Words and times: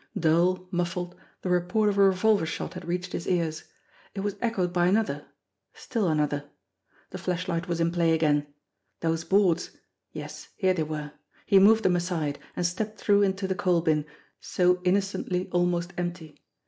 Dull, 0.19 0.67
muffled, 0.71 1.13
the 1.43 1.51
report 1.51 1.87
of 1.87 1.95
a 1.99 2.01
revolver 2.01 2.47
shot 2.47 2.73
had 2.73 2.85
reached 2.87 3.11
his 3.13 3.27
ears. 3.27 3.65
It 4.15 4.21
was 4.21 4.35
echoed 4.41 4.73
by 4.73 4.87
another 4.87 5.27
still 5.75 6.07
another. 6.07 6.49
The 7.11 7.19
flashlight 7.19 7.67
was 7.67 7.79
in 7.79 7.91
play 7.91 8.13
again. 8.13 8.47
Those 9.01 9.23
boards! 9.23 9.77
Yes, 10.11 10.49
here 10.55 10.73
they 10.73 10.81
were! 10.81 11.11
He 11.45 11.59
moved 11.59 11.83
them 11.83 11.95
aside 11.95 12.39
and 12.55 12.65
stepped 12.65 12.97
through 12.99 13.21
into 13.21 13.47
the 13.47 13.53
coal 13.53 13.81
bin, 13.81 14.05
so 14.39 14.81
innocently 14.83 15.47
almost 15.51 15.93
empty. 15.99 16.41